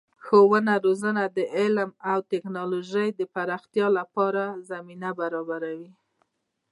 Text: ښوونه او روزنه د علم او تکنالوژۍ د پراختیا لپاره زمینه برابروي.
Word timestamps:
ښوونه 0.25 0.71
او 0.77 0.83
روزنه 0.85 1.23
د 1.37 1.39
علم 1.57 1.89
او 2.11 2.19
تکنالوژۍ 2.31 3.07
د 3.19 3.21
پراختیا 3.33 3.87
لپاره 3.99 4.43
زمینه 4.69 5.09
برابروي. 5.19 5.91